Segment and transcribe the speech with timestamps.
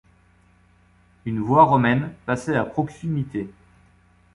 [1.25, 3.51] Une voie romaine passait à proxumité.